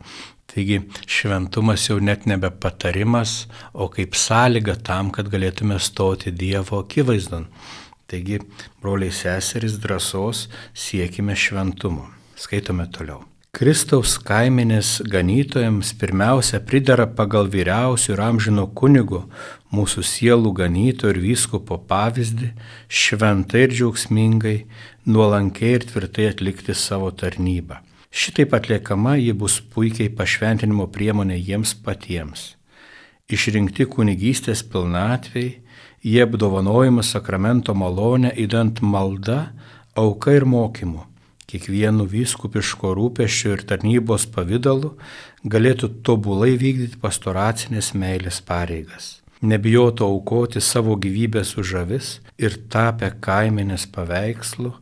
[0.50, 7.46] Taigi šventumas jau net nebe patarimas, o kaip sąlyga tam, kad galėtume stoti Dievo akivaizdon.
[8.10, 8.40] Taigi,
[8.82, 12.08] broliai seserys, drąsos siekime šventumo.
[12.34, 13.20] Skaitome toliau.
[13.54, 19.24] Kristaus kaiminės ganytojams pirmiausia pridara pagal vyriausių ir amžino kunigo,
[19.74, 22.52] mūsų sielų ganyto ir vyskupo pavyzdį,
[22.86, 24.56] šventai ir džiaugsmingai,
[25.06, 27.82] nuolankiai ir tvirtai atlikti savo tarnybą.
[28.10, 32.52] Šitaip atliekama ji bus puikiai pašventinimo priemonė jiems patiems.
[33.30, 35.60] Išrinkti kunigystės pilnatvėjai,
[36.02, 39.52] jie apdovanojama sakramento malonę įdant malda,
[39.94, 41.04] auka ir mokymu.
[41.50, 44.92] Kiekvienu vyskupiško rūpeščio ir tarnybos pavydalu
[45.46, 49.20] galėtų tobulai vykdyti pastoracinės meilės pareigas.
[49.46, 54.74] Nebijotų aukoti savo gyvybės už žavis ir tapę kaiminės paveikslu,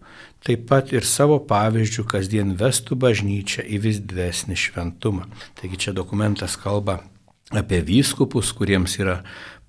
[0.45, 5.29] taip pat ir savo pavyzdžių kasdien vestų bažnyčią į vis didesnį šventumą.
[5.61, 7.03] Taigi čia dokumentas kalba
[7.55, 9.23] apie vyskupus, kuriems yra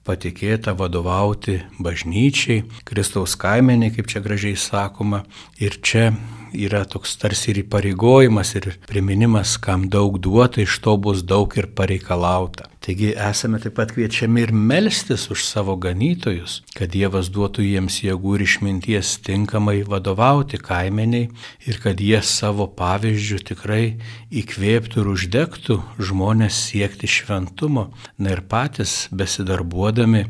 [0.08, 5.24] patikėta vadovauti bažnyčiai, Kristaus kaimenė, kaip čia gražiai sakoma.
[5.62, 6.10] Ir čia
[6.54, 11.70] yra toks tarsi ir įpareigojimas, ir priminimas, kam daug duota, iš to bus daug ir
[11.78, 12.70] pareikalauta.
[12.80, 18.38] Taigi esame taip pat kviečiami ir melstis už savo ganytojus, kad Dievas duotų jiems jėgų
[18.38, 21.28] ir išminties tinkamai vadovauti kaimeniai
[21.68, 23.84] ir kad jie savo pavyzdžių tikrai
[24.32, 30.24] įkvėptų ir uždegtų žmonės siekti šventumo, na ir patys besidarbuodami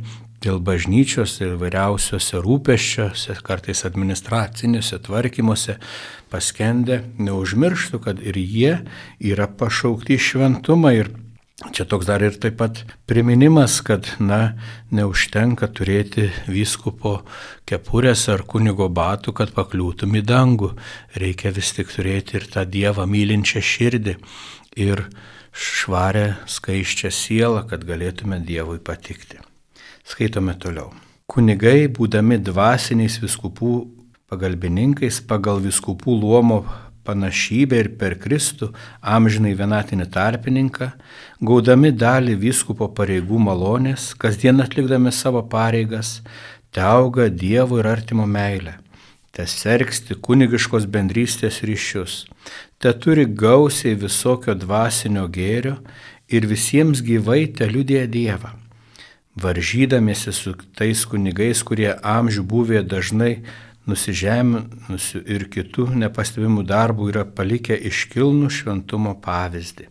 [0.43, 5.79] dėl bažnyčios ir vairiausiose rūpeščiuose, kartais administraciniuose tvarkymuose
[6.31, 8.75] paskendę, neužmirštų, kad ir jie
[9.19, 11.11] yra pašaukti šventumą ir
[11.59, 14.55] Čia toks dar ir taip pat priminimas, kad, na,
[14.95, 17.17] neužtenka turėti vyskupo
[17.67, 20.71] kepurės ar kunigo batų, kad pakliūtum į dangų.
[21.19, 24.15] Reikia vis tik turėti ir tą Dievą mylinčią širdį
[24.87, 25.03] ir
[25.51, 29.43] švarę, skaiščią sielą, kad galėtume Dievui patikti.
[30.09, 30.89] Skaitome toliau.
[31.29, 33.73] Kunigai, būdami dvasiniais viskupų
[34.29, 36.63] pagalbininkais pagal viskupų luomo
[37.05, 38.71] panašybę ir per Kristų
[39.15, 40.87] amžinai vienatinį tarpininką,
[41.45, 46.23] gaudami dalį vyskupo pareigų malonės, kasdien atlikdami savo pareigas,
[46.73, 48.79] te auga Dievo ir artimo meilė,
[49.29, 52.23] te sergsti kunigiškos bendrystės ryšius,
[52.81, 55.75] te turi gausiai visokio dvasinio gėrio
[56.33, 58.55] ir visiems gyvai te liudė Dievą
[59.41, 63.39] varžydamėsi su tais kunigais, kurie amžių buvę dažnai
[63.89, 69.87] nusižeminusių ir kitų nepastebimų darbų yra palikę iškilnų šventumo pavyzdį.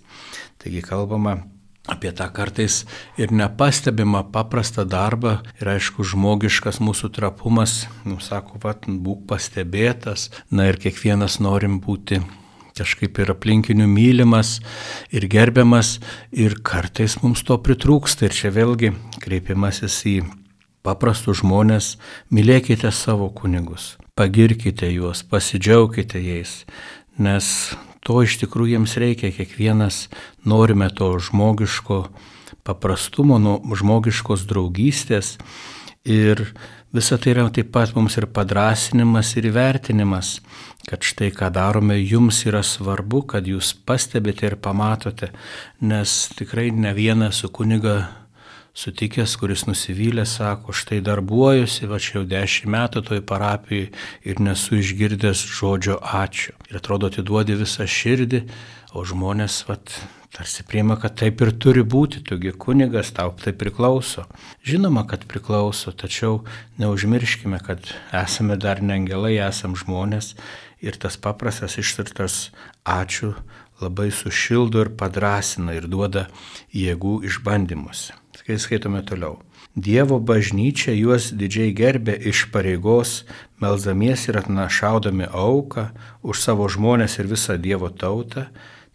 [0.59, 1.39] Taigi kalbama
[1.89, 2.83] apie tą kartais
[3.19, 10.69] ir nepastebimą paprastą darbą ir aišku žmogiškas mūsų trapumas, nu, sako, vat, būk pastebėtas, na
[10.69, 12.21] ir kiekvienas norim būti
[12.79, 14.59] kažkaip ir aplinkinių mylimas
[15.15, 15.99] ir gerbiamas
[16.33, 18.29] ir kartais mums to pritrūksta.
[18.29, 20.17] Ir čia vėlgi kreipimasis į
[20.87, 21.97] paprastus žmonės,
[22.33, 26.63] mylėkite savo kunigus, pagirkite juos, pasidžiaukite jais,
[27.19, 27.51] nes
[28.07, 30.07] to iš tikrųjų jiems reikia, kiekvienas
[30.49, 32.07] norime to žmogiško
[32.65, 35.37] paprastumo, nu, žmogiškos draugystės
[36.09, 36.47] ir
[36.93, 40.39] visa tai yra taip pat mums ir padrasinimas ir įvertinimas,
[40.89, 45.33] kad štai ką darome jums yra svarbu, kad jūs pastebite ir pamatote,
[45.81, 47.99] nes tikrai ne vieną su kuniga
[48.79, 53.89] sutikęs, kuris nusivylė, sako, štai darbuojuosi, va čia jau dešimt metų toj parapijai
[54.29, 56.55] ir nesu išgirdęs žodžio ačiū.
[56.71, 58.45] Ir atrodo, atiduodi visą širdį,
[58.95, 59.81] o žmonės, va,
[60.37, 64.27] tarsi priima, kad taip ir turi būti, tugi kunigas tau tai priklauso.
[64.67, 66.43] Žinoma, kad priklauso, tačiau
[66.79, 70.35] neužmirškime, kad esame dar ne angelai, esame žmonės
[70.85, 72.49] ir tas paprastas ištartas
[72.87, 73.35] ačiū
[73.81, 76.27] labai sušildo ir padrasina ir duoda
[76.75, 78.15] jėgų išbandymuose.
[78.49, 79.43] Kai skaitome toliau.
[79.77, 83.27] Dievo bažnyčia juos didžiai gerbė iš pareigos,
[83.61, 85.91] melzamiesi ir atnašaudami auką
[86.25, 88.47] už savo žmonės ir visą Dievo tautą,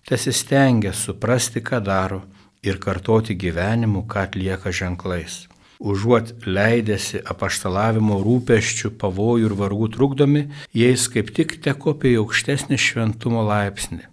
[0.09, 2.21] tesistengia suprasti, ką daro
[2.63, 5.43] ir kartoti gyvenimu, ką atlieka ženklais
[5.83, 13.43] užuot leidėsi apaštalavimo rūpeščių, pavojų ir vargų trukdomi, jais kaip tik tekopė į aukštesnį šventumo
[13.49, 14.05] laipsnį,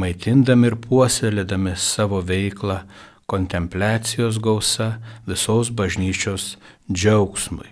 [0.00, 2.82] maitindami ir puoselėdami savo veiklą
[3.28, 4.96] kontempliacijos gausa
[5.28, 6.56] visos bažnyčios
[6.88, 7.68] džiaugsmui.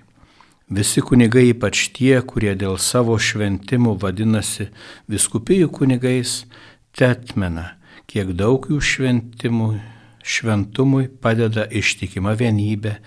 [0.71, 4.69] Visi kunigai, ypač tie, kurie dėl savo šventimų vadinasi
[5.11, 6.45] viskupijų kunigais,
[7.01, 7.75] tetmena,
[8.11, 9.71] kiek daug jų šventimų,
[10.21, 12.99] šventumui padeda ištikima vienybė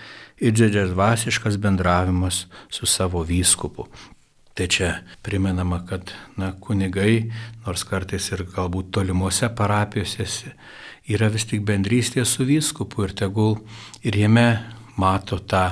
[0.43, 3.87] ir didžiadvasiškas bendravimas su savo vyskupu.
[4.53, 4.89] Tai čia
[5.25, 7.31] primenama, kad na, kunigai,
[7.65, 10.53] nors kartais ir galbūt tolimuose parapijose,
[11.09, 13.57] yra vis tik bendrystė su vyskupu ir tegul
[14.05, 14.47] ir jame
[14.97, 15.65] mato tą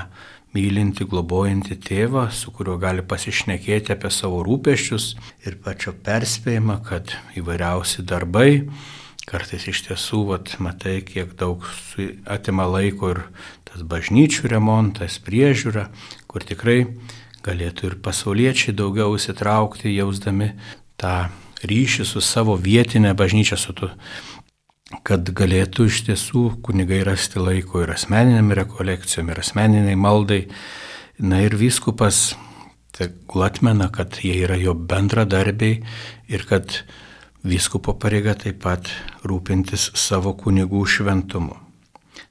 [0.55, 5.05] mylinti, globojanti tėvą, su kuriuo gali pasišnekėti apie savo rūpeščius
[5.47, 8.65] ir pačio perspėjimą, kad įvairiausi darbai,
[9.29, 11.63] kartais iš tiesų, vat, matai, kiek daug
[12.25, 13.23] atima laiko ir
[13.69, 15.87] tas bažnyčių remontas, priežiūra,
[16.27, 16.83] kur tikrai
[17.45, 20.51] galėtų ir pasauliečiai daugiau įsitraukti, jausdami
[20.99, 21.29] tą
[21.65, 23.89] ryšį su savo vietinė bažnyčia, su tu
[25.07, 30.43] kad galėtų iš tiesų kunigai rasti laiko ir asmeniniam rekolekcijom, ir asmeniniai maldai.
[31.21, 32.33] Na ir vyskupas
[32.95, 35.81] tegul atmena, kad jie yra jo bendradarbiai
[36.31, 36.81] ir kad
[37.43, 38.89] vyskupo pareiga taip pat
[39.25, 41.57] rūpintis savo kunigų šventumu.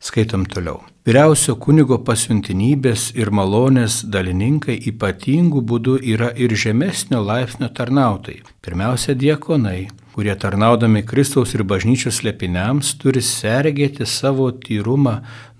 [0.01, 0.81] Skaitom toliau.
[1.05, 8.43] Vyriausio kunigo pasiuntinybės ir malonės dalininkai ypatingų būdų yra ir žemesnio laipsnio tarnautojai.
[8.65, 9.89] Pirmiausia, diekonai,
[10.21, 15.15] kurie tarnaudami Kristaus ir bažnyčios lepiniams turi sergėti savo tyrumą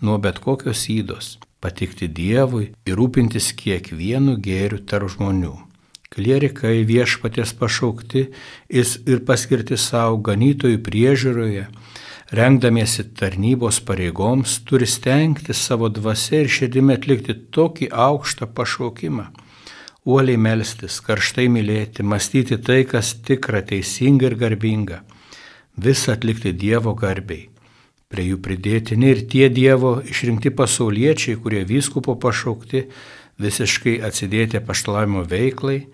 [0.05, 1.31] nuo bet kokios įdos,
[1.65, 5.55] patikti Dievui ir rūpintis kiekvienu gėriu tarp žmonių.
[6.13, 8.27] Klierikai viešpatės pašaukti
[8.69, 11.65] ir paskirti savo ganytojų priežiūroje,
[12.37, 19.31] rengdamiesi tarnybos pareigoms, turi stengti savo dvasia ir širdimi atlikti tokį aukštą pašaukimą
[20.09, 25.01] uoliai melstis, karštai mylėti, mąstyti tai, kas tikra, teisinga ir garbinga,
[25.77, 27.49] visą atlikti Dievo garbiai.
[28.11, 32.89] Prie jų pridėtini ir tie Dievo išrinkti pasauliečiai, kurie vyskupo pašaukti,
[33.41, 35.85] visiškai atsidėti paštalavimo veiklai,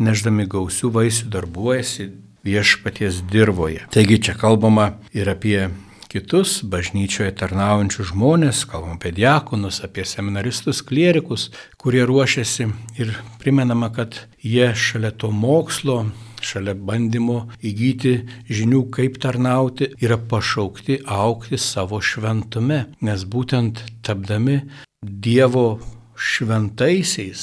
[0.00, 2.08] neždami gausių vaisių darbuojasi
[2.46, 3.84] viešpaties dirboje.
[3.92, 5.68] Taigi čia kalbama ir apie
[6.16, 13.10] kitus bažnyčioje tarnaujančius žmonės, kalbam apie diakonus, apie seminaristus, klierikus, kurie ruošiasi ir
[13.42, 16.06] primenama, kad jie šalia to mokslo,
[16.40, 18.14] šalia bandymo įgyti
[18.48, 24.62] žinių, kaip tarnauti, yra pašaukti aukti savo šventume, nes būtent tapdami
[25.06, 25.76] Dievo
[26.16, 27.42] šventaisiais,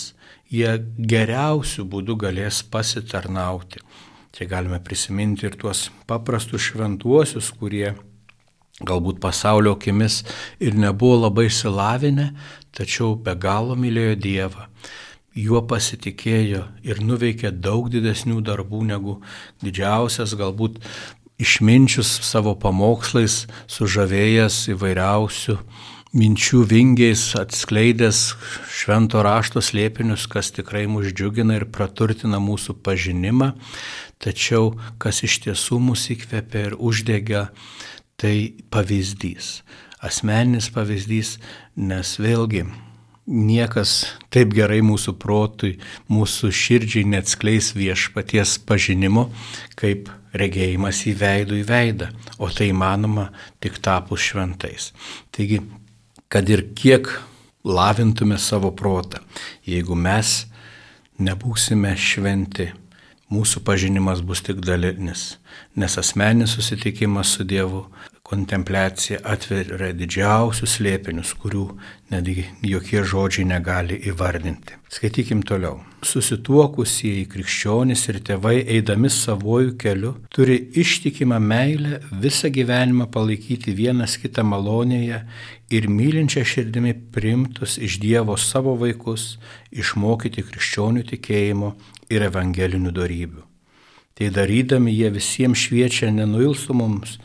[0.49, 0.71] jie
[1.13, 3.83] geriausių būdų galės pasitarnauti.
[4.33, 7.93] Čia galime prisiminti ir tuos paprastus šventuosius, kurie
[8.87, 10.21] galbūt pasaulio akimis
[10.59, 12.29] ir nebuvo labai išsilavinę,
[12.75, 14.67] tačiau be galo mylėjo Dievą.
[15.33, 19.17] Juo pasitikėjo ir nuveikė daug didesnių darbų negu
[19.63, 20.77] didžiausias, galbūt
[21.41, 25.57] išminčius savo pamokslais, sužavėjęs įvairiausių
[26.13, 28.19] minčių vingiais, atskleidęs
[28.69, 33.53] švento rašto slėpinius, kas tikrai mus džiugina ir praturtina mūsų pažinimą,
[34.21, 37.47] tačiau kas iš tiesų mus įkvepia ir uždega
[38.19, 39.61] tai pavyzdys,
[40.03, 41.37] asmeninis pavyzdys,
[41.75, 42.65] nes vėlgi
[43.27, 45.77] niekas taip gerai mūsų protui,
[46.11, 49.29] mūsų širdžiai neatskleis viešpaties pažinimo,
[49.79, 52.09] kaip regėjimas į veidų į veidą,
[52.41, 53.29] o tai įmanoma
[53.63, 54.91] tik tapus šventais.
[55.31, 55.61] Taigi,
[56.27, 57.09] kad ir kiek
[57.63, 59.21] lavintume savo protą,
[59.63, 60.43] jeigu mes
[61.23, 62.71] nebūsime šventi,
[63.33, 65.37] mūsų pažinimas bus tik dalinis,
[65.75, 67.87] nes asmeninis susitikimas su Dievu,
[68.23, 71.65] kontempliacija atveria didžiausius slėpinius, kurių
[72.13, 74.77] netgi jokie žodžiai negali įvardinti.
[74.93, 75.81] Skaitykim toliau.
[76.07, 84.45] Susituokusieji krikščionys ir tėvai, eidami savojų keliu, turi ištikimą meilę visą gyvenimą palaikyti vienas kitą
[84.47, 85.23] malonėje
[85.73, 89.37] ir mylinčią širdimi primtus iš Dievo savo vaikus,
[89.73, 91.73] išmokyti krikščionių tikėjimo
[92.13, 93.43] ir evangelinių darybių.
[94.13, 97.17] Tai darydami jie visiems šviečia nenuilstumoms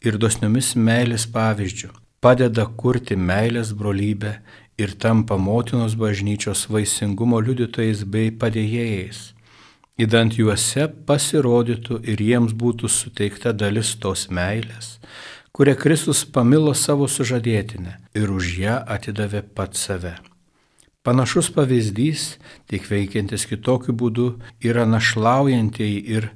[0.00, 1.90] ir dosniomis meilės pavyzdžių,
[2.24, 4.38] padeda kurti meilės brolybę
[4.80, 9.20] ir tampa motinos bažnyčios vaisingumo liudytojais bei padėjėjais.
[10.00, 14.96] Įdant juose pasirodytų ir jiems būtų suteikta dalis tos meilės,
[15.52, 20.16] kurią Kristus pamilo savo sužadėtinę ir už ją atidavė pat save.
[21.00, 22.22] Panašus pavyzdys,
[22.68, 24.24] tik veikiantis kitokiu būdu,
[24.60, 26.26] yra našlaujantieji ir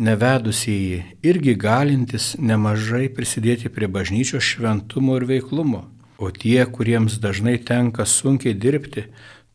[0.00, 5.82] nevedusieji, irgi galintys nemažai prisidėti prie bažnyčios šventumo ir veiklumo,
[6.16, 9.04] o tie, kuriems dažnai tenka sunkiai dirbti,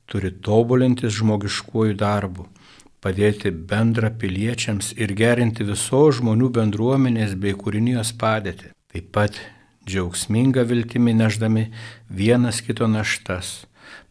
[0.06, 2.46] turi tobulintis žmogiškuoju darbu,
[3.02, 8.76] padėti bendra piliečiams ir gerinti visos žmonių bendruomenės bei kūrinijos padėtį.
[8.94, 9.42] Taip pat
[9.90, 11.66] džiaugsmingą viltimį neždami
[12.14, 13.64] vienas kito naštas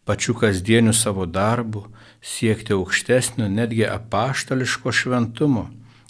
[0.09, 1.83] pačiu kasdieniu savo darbu,
[2.21, 5.67] siekti aukštesnio, netgi apaštališko šventumo,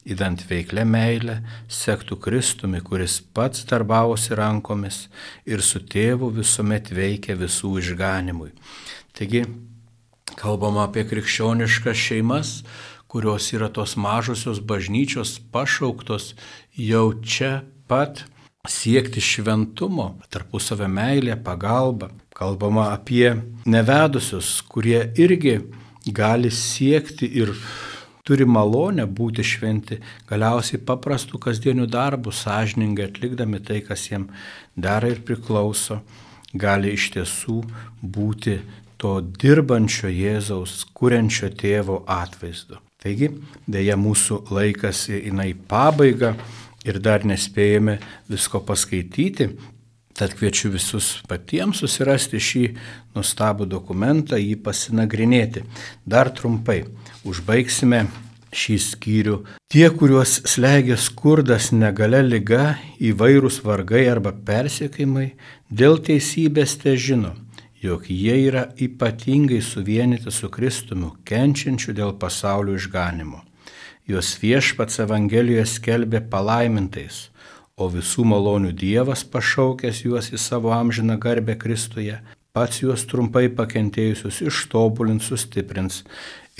[0.07, 1.35] įdant veiklę meilę,
[1.67, 5.01] sektų Kristumi, kuris pats darbavosi rankomis
[5.43, 8.53] ir su tėvu visuomet veikia visų išganimui.
[9.19, 9.43] Taigi,
[10.39, 12.53] kalbama apie krikščioniškas šeimas,
[13.11, 16.37] kurios yra tos mažosios bažnyčios pašauktos
[16.77, 18.23] jau čia pat
[18.63, 22.13] siekti šventumo, tarpusavę meilę, pagalbą.
[22.39, 23.33] Kalbama apie
[23.67, 25.57] nevedusius, kurie irgi
[26.15, 27.51] gali siekti ir
[28.23, 29.97] turi malonę būti šventi,
[30.29, 34.31] galiausiai paprastų kasdienių darbų, sąžiningai atlikdami tai, kas jiems
[34.77, 35.99] dera ir priklauso,
[36.53, 37.57] gali iš tiesų
[37.99, 38.59] būti
[38.99, 42.79] to dirbančio Jėzaus, kuriančio tėvo atvaizdu.
[43.03, 43.33] Taigi,
[43.67, 46.33] dėja mūsų laikas eina į pabaigą
[46.87, 47.97] ir dar nespėjame
[48.31, 49.49] visko paskaityti,
[50.19, 52.63] Tad kviečiu visus patiems susirasti šį
[53.15, 55.63] nuostabų dokumentą, jį pasinagrinėti.
[56.03, 56.81] Dar trumpai
[57.23, 58.01] užbaigsime
[58.51, 59.37] šį skyrių.
[59.71, 65.29] Tie, kuriuos slegia skurdas, negale lyga, įvairūs vargai arba persiekimai,
[65.71, 67.37] dėl teisybės te žino,
[67.79, 73.45] jog jie yra ypatingai suvienyti su Kristumi, kenčiančiu dėl pasaulio išganimo.
[74.09, 77.29] Juos viešpats Evangelijoje skelbė palaimintais
[77.79, 82.19] o visų malonių Dievas pašaukęs juos į savo amžiną garbę Kristuje,
[82.53, 86.03] pats juos trumpai pakentėjusius ištobulins, sustiprins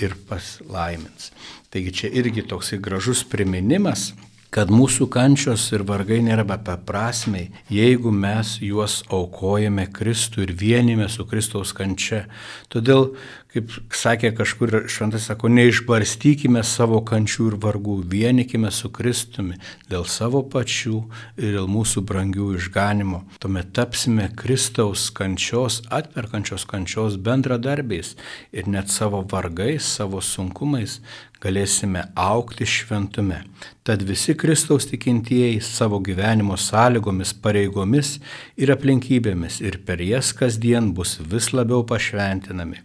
[0.00, 1.30] ir paslaimins.
[1.70, 4.10] Taigi čia irgi toksai gražus priminimas,
[4.54, 11.26] kad mūsų kančios ir vargai nėra beprasmiai, jeigu mes juos aukojame Kristų ir vienime su
[11.30, 12.24] Kristaus kančia.
[12.70, 13.12] Todėl
[13.50, 19.58] kaip sakė kažkur šventas, sako, neišbarstykime savo kančių ir vargų, vienikime su Kristumi
[19.90, 21.00] dėl savo pačių
[21.40, 23.24] ir dėl mūsų brangių išganimo.
[23.42, 28.14] Tuomet tapsime Kristaus kančios, atperkančios kančios bendradarbiais
[28.54, 31.00] ir net savo vargais, savo sunkumais
[31.40, 33.42] galėsime aukti šventume.
[33.84, 38.18] Tad visi Kristaus tikintieji savo gyvenimo sąlygomis, pareigomis
[38.60, 42.84] ir aplinkybėmis ir per jas kasdien bus vis labiau pašventinami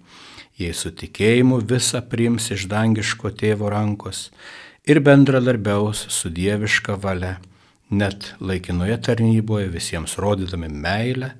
[0.59, 4.29] jei su tikėjimu visą priims iš dangiško tėvo rankos
[4.87, 7.35] ir bendradarbiaus su dieviška valia,
[7.89, 11.33] net laikinoje tarnyboje visiems rodydami meilę,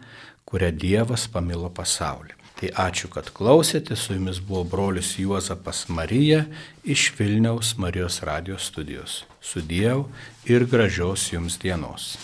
[0.45, 2.36] kurią Dievas pamilo pasaulį.
[2.55, 6.45] Tai ačiū, kad klausėte, su jumis buvo brolis Juozapas Marija
[6.83, 9.25] iš Vilniaus Marijos radijos studijos.
[9.41, 10.07] Su Dievu
[10.45, 12.15] ir gražios jums dienos.